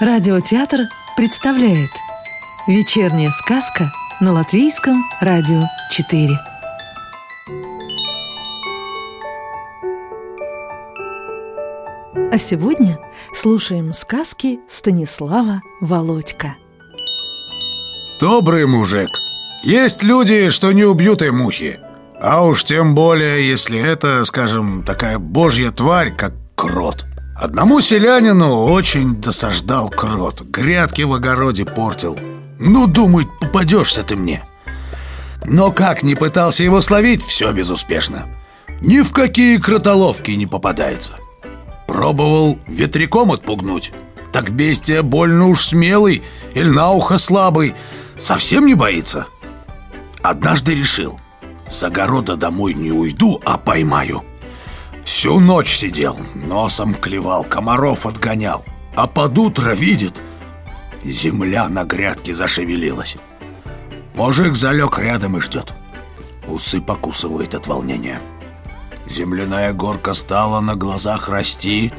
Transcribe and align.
Радиотеатр 0.00 0.82
представляет 1.16 1.90
Вечерняя 2.68 3.30
сказка 3.32 3.90
на 4.20 4.30
Латвийском 4.30 4.94
радио 5.20 5.60
4 5.90 6.28
А 12.30 12.38
сегодня 12.38 13.00
слушаем 13.34 13.92
сказки 13.92 14.60
Станислава 14.70 15.62
Володька. 15.80 16.54
Добрый 18.20 18.66
мужик. 18.66 19.08
Есть 19.64 20.04
люди, 20.04 20.50
что 20.50 20.70
не 20.70 20.84
убьют 20.84 21.22
и 21.22 21.30
мухи. 21.30 21.80
А 22.20 22.44
уж 22.44 22.62
тем 22.62 22.94
более, 22.94 23.48
если 23.48 23.80
это, 23.80 24.24
скажем, 24.24 24.84
такая 24.84 25.18
божья 25.18 25.72
тварь, 25.72 26.14
как 26.14 26.34
крот 26.54 27.04
Одному 27.38 27.80
селянину 27.80 28.64
очень 28.64 29.14
досаждал 29.14 29.88
крот 29.88 30.40
Грядки 30.40 31.02
в 31.02 31.12
огороде 31.12 31.64
портил. 31.64 32.18
Ну, 32.58 32.88
думает, 32.88 33.28
попадешься 33.38 34.02
ты 34.02 34.16
мне. 34.16 34.44
Но 35.44 35.70
как 35.70 36.02
не 36.02 36.16
пытался 36.16 36.64
его 36.64 36.80
словить, 36.80 37.22
все 37.22 37.52
безуспешно. 37.52 38.26
Ни 38.80 39.02
в 39.02 39.12
какие 39.12 39.58
кротоловки 39.58 40.32
не 40.32 40.48
попадается. 40.48 41.12
Пробовал 41.86 42.58
ветряком 42.66 43.30
отпугнуть. 43.30 43.92
Так 44.32 44.50
бестия 44.50 45.02
больно 45.02 45.46
уж 45.46 45.64
смелый 45.64 46.22
Или 46.54 46.68
на 46.68 46.90
ухо 46.90 47.18
слабый 47.18 47.74
Совсем 48.18 48.66
не 48.66 48.74
боится. 48.74 49.26
Однажды 50.22 50.74
решил 50.74 51.20
С 51.68 51.84
огорода 51.84 52.34
домой 52.34 52.74
не 52.74 52.90
уйду, 52.90 53.40
а 53.44 53.56
поймаю 53.56 54.24
Всю 55.08 55.40
ночь 55.40 55.74
сидел, 55.74 56.18
носом 56.34 56.92
клевал, 56.92 57.42
комаров 57.42 58.04
отгонял. 58.04 58.62
А 58.94 59.06
под 59.06 59.38
утро 59.38 59.70
видит 59.70 60.20
Земля 61.02 61.66
на 61.70 61.84
грядке 61.84 62.34
зашевелилась. 62.34 63.16
Мужик 64.14 64.54
залег 64.54 64.98
рядом 64.98 65.38
и 65.38 65.40
ждет. 65.40 65.72
Усы 66.46 66.82
покусывает 66.82 67.54
от 67.54 67.66
волнения. 67.66 68.20
Земляная 69.08 69.72
горка 69.72 70.12
стала 70.12 70.60
на 70.60 70.76
глазах 70.76 71.30
расти 71.30 71.90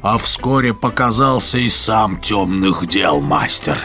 А 0.00 0.16
вскоре 0.16 0.72
показался 0.72 1.58
и 1.58 1.68
сам 1.68 2.20
темных 2.20 2.86
дел 2.86 3.20
мастер. 3.20 3.78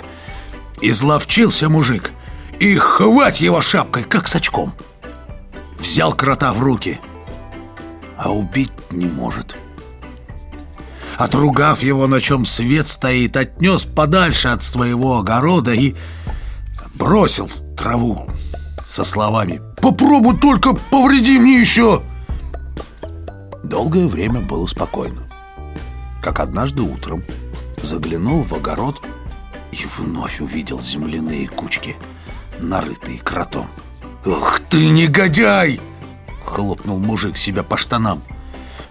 Изловчился 0.80 1.69
мужик 1.69 2.11
И 2.59 2.75
хвать 2.75 3.41
его 3.41 3.61
шапкой, 3.61 4.03
как 4.03 4.27
с 4.27 4.36
очком. 4.36 4.75
Взял 5.80 6.13
крота 6.13 6.53
в 6.53 6.61
руки– 6.61 6.99
а 8.19 8.31
убить 8.31 8.73
не 8.91 9.07
может. 9.07 9.55
Отругав 11.17 11.81
его, 11.81 12.05
на 12.07 12.21
чем 12.21 12.45
свет 12.45 12.87
стоит, 12.87 13.35
отнес 13.37 13.85
подальше 13.85 14.49
от 14.49 14.63
своего 14.63 15.17
огорода 15.17 15.73
и 15.73 15.95
бросил 16.95 17.47
в 17.47 17.75
траву 17.75 18.27
со 18.85 19.03
словами 19.03 19.61
«Попробуй 19.81 20.37
только 20.37 20.73
повреди 20.73 21.39
мне 21.39 21.61
еще!» 21.61 22.03
Долгое 23.63 24.07
время 24.07 24.41
было 24.41 24.65
спокойно. 24.65 25.29
Как 26.21 26.39
однажды 26.39 26.83
утром 26.83 27.23
заглянул 27.81 28.43
в 28.43 28.53
огород 28.53 29.01
и 29.71 29.85
вновь 29.97 30.41
увидел 30.41 30.81
земляные 30.81 31.47
кучки, 31.47 31.95
нарытые 32.59 33.19
кротом. 33.19 33.69
«Ах 34.25 34.59
ты, 34.69 34.89
негодяй!» 34.89 35.79
Хлопнул 36.50 37.00
мужик 37.00 37.38
себя 37.38 37.61
по 37.61 37.78
штанам. 37.78 38.23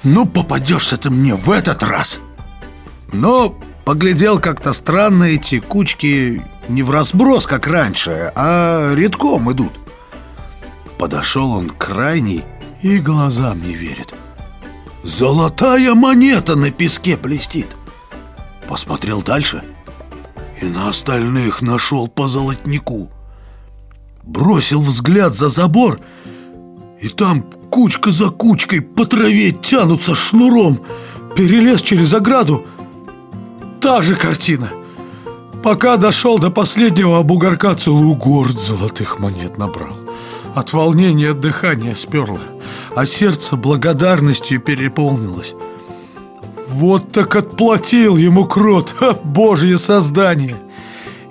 Ну 0.04 0.26
попадешься 0.26 0.96
ты 0.96 1.10
мне 1.10 1.34
в 1.34 1.50
этот 1.50 1.82
раз! 1.82 2.20
Но 3.12 3.58
поглядел 3.84 4.38
как-то 4.38 4.72
странно 4.72 5.24
эти 5.24 5.58
кучки 5.58 6.42
Не 6.68 6.82
в 6.82 6.90
разброс, 6.90 7.46
как 7.46 7.66
раньше, 7.66 8.32
а 8.36 8.94
редком 8.94 9.50
идут. 9.50 9.72
Подошел 10.98 11.50
он 11.50 11.70
к 11.70 11.78
крайней 11.78 12.44
и 12.80 12.98
глазам 12.98 13.60
не 13.60 13.74
верит. 13.74 14.14
Золотая 15.02 15.94
монета 15.94 16.54
на 16.54 16.70
песке 16.70 17.16
блестит! 17.16 17.68
Посмотрел 18.68 19.22
дальше 19.22 19.64
и 20.60 20.66
на 20.66 20.90
остальных 20.90 21.60
нашел 21.60 22.06
по 22.06 22.28
золотнику. 22.28 23.10
Бросил 24.22 24.80
взгляд 24.80 25.32
за 25.32 25.48
забор 25.48 25.98
и 27.00 27.08
там 27.08 27.44
кучка 27.70 28.10
за 28.10 28.30
кучкой 28.30 28.80
по 28.80 29.06
траве 29.06 29.52
тянутся 29.52 30.14
шнуром. 30.14 30.80
Перелез 31.36 31.82
через 31.82 32.12
ограду. 32.14 32.64
Та 33.80 34.02
же 34.02 34.16
картина. 34.16 34.70
Пока 35.62 35.96
дошел 35.96 36.38
до 36.38 36.50
последнего 36.50 37.22
бугорка 37.22 37.74
Целую 37.74 38.14
горд 38.14 38.58
золотых 38.58 39.18
монет 39.18 39.58
набрал. 39.58 39.96
От 40.54 40.72
волнения 40.72 41.30
от 41.30 41.40
дыхания 41.40 41.94
сперло 41.94 42.40
А 42.94 43.06
сердце 43.06 43.56
благодарностью 43.56 44.60
переполнилось. 44.60 45.54
Вот 46.68 47.12
так 47.12 47.34
отплатил 47.36 48.16
ему 48.16 48.44
крот 48.46 48.94
Ха, 48.98 49.14
Божье 49.24 49.78
создание! 49.78 50.56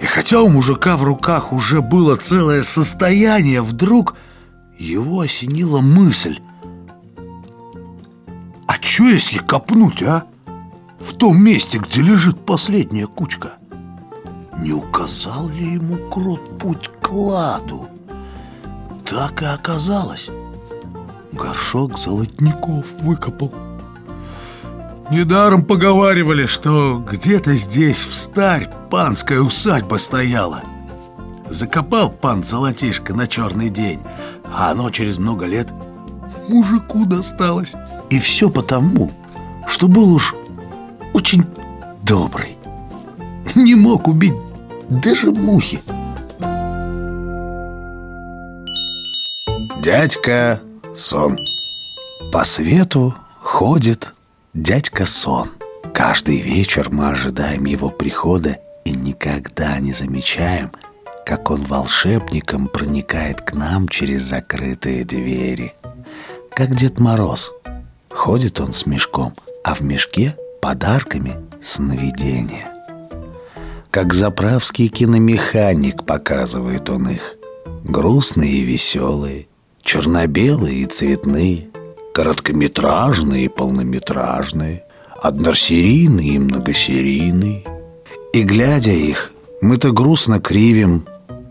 И 0.02 0.06
хотя 0.06 0.42
у 0.42 0.50
мужика 0.50 0.96
в 0.96 1.04
руках 1.04 1.52
уже 1.52 1.82
было 1.82 2.16
целое 2.16 2.64
состояние 2.64 3.62
Вдруг 3.62 4.16
его 4.78 5.22
осенила 5.22 5.82
мысль. 5.82 6.40
А 8.68 8.74
что 8.82 9.06
если 9.06 9.40
копнуть, 9.40 10.04
а? 10.04 10.26
В 11.00 11.14
том 11.14 11.42
месте, 11.42 11.78
где 11.80 12.02
лежит 12.02 12.46
последняя 12.46 13.08
кучка. 13.08 13.54
Не 14.60 14.74
указал 14.74 15.50
ли 15.50 15.74
ему 15.74 15.98
крот 16.10 16.58
путь 16.58 16.90
к 16.90 17.08
кладу? 17.08 17.88
Так 19.06 19.42
и 19.42 19.46
оказалось. 19.46 20.30
Горшок 21.32 22.00
золотников 22.00 22.88
выкопал. 23.02 23.54
Недаром 25.12 25.64
поговаривали, 25.64 26.46
что 26.46 27.00
где-то 27.00 27.56
здесь 27.56 28.00
в 28.00 28.14
старь 28.14 28.68
панская 28.90 29.40
усадьба 29.40 29.96
стояла. 29.98 30.64
Закопал 31.50 32.10
пан 32.10 32.44
золотишко 32.44 33.14
на 33.14 33.28
черный 33.28 33.70
день, 33.70 34.02
а 34.54 34.72
оно 34.72 34.90
через 34.90 35.18
много 35.18 35.46
лет 35.46 35.72
мужику 36.48 37.06
досталось. 37.06 37.74
И 38.10 38.20
все 38.20 38.50
потому, 38.50 39.12
что 39.68 39.88
был 39.88 40.14
уж 40.14 40.36
очень 41.14 41.46
добрый. 42.04 42.58
Не 43.56 43.76
мог 43.76 44.08
убить 44.08 44.36
даже 44.90 45.32
мухи. 45.32 45.82
Дядька 49.82 50.60
Сон 50.96 51.40
По 52.34 52.44
свету 52.44 53.16
ходит 53.42 54.14
дядька 54.54 55.06
Сон 55.06 55.50
Каждый 55.94 56.42
вечер 56.42 56.90
мы 56.92 57.12
ожидаем 57.12 57.64
его 57.64 57.90
прихода 57.90 58.58
И 58.84 58.92
никогда 58.92 59.80
не 59.80 59.94
замечаем– 59.94 60.72
как 61.28 61.52
он 61.52 61.62
волшебником 61.66 62.70
проникает 62.70 63.42
к 63.42 63.54
нам 63.54 63.90
через 63.90 64.22
закрытые 64.22 65.04
двери. 65.04 65.74
Как 66.56 66.74
Дед 66.74 67.02
Мороз. 67.02 67.52
Ходит 68.10 68.62
он 68.62 68.72
с 68.72 68.86
мешком, 68.86 69.34
а 69.62 69.76
в 69.76 69.82
мешке 69.82 70.38
подарками 70.62 71.36
сновидения. 71.62 72.72
Как 73.92 74.14
заправский 74.14 74.88
киномеханик 74.88 76.06
показывает 76.06 76.90
он 76.90 77.10
их. 77.10 77.36
Грустные 77.84 78.50
и 78.50 78.62
веселые, 78.62 79.50
черно-белые 79.84 80.78
и 80.78 80.86
цветные, 80.86 81.68
короткометражные 82.14 83.46
и 83.46 83.50
полнометражные, 83.50 84.86
односерийные 85.22 86.36
и 86.36 86.40
многосерийные. 86.40 87.66
И 88.32 88.44
глядя 88.44 88.92
их, 88.92 89.34
мы-то 89.60 89.92
грустно 89.92 90.40
кривим, 90.40 91.06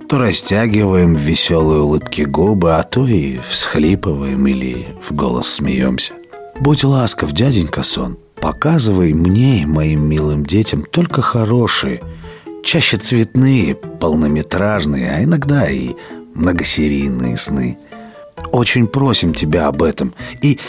то 0.09 0.19
растягиваем 0.19 1.15
в 1.15 1.21
веселые 1.21 1.81
улыбки 1.81 2.23
губы, 2.23 2.77
а 2.77 2.83
то 2.83 3.07
и 3.07 3.39
всхлипываем 3.39 4.47
или 4.47 4.95
в 5.03 5.13
голос 5.13 5.49
смеемся. 5.49 6.15
Будь 6.61 6.85
ласков, 6.85 7.33
дяденька 7.33 7.83
сон, 7.83 8.19
показывай 8.37 9.13
мне 9.13 9.63
и 9.63 9.67
моим 9.67 10.09
милым 10.09 10.47
детям 10.47 10.83
только 10.83 11.23
хорошие, 11.23 12.03
чаще 12.65 12.97
цветные, 12.97 13.75
полнометражные, 13.75 15.11
а 15.11 15.25
иногда 15.25 15.69
и 15.69 15.95
многосерийные 16.35 17.37
сны. 17.37 17.79
Очень 18.53 18.87
просим 18.87 19.35
тебя 19.35 19.67
об 19.67 19.83
этом, 19.83 20.15
и 20.41 20.61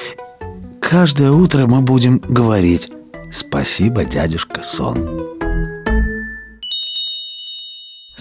каждое 0.81 1.31
утро 1.31 1.67
мы 1.67 1.81
будем 1.81 2.19
говорить 2.19 2.89
«Спасибо, 3.31 4.03
дядюшка 4.05 4.63
сон». 4.63 5.36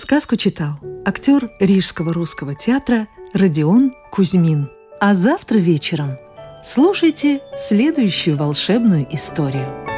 Сказку 0.06 0.37
читал 0.37 0.75
актер 1.05 1.50
Рижского 1.58 2.14
русского 2.14 2.55
театра 2.55 3.08
Родион 3.35 3.93
Кузьмин. 4.12 4.70
А 5.00 5.14
завтра 5.14 5.58
вечером 5.58 6.17
слушайте 6.62 7.41
следующую 7.56 8.37
волшебную 8.37 9.12
историю. 9.12 9.95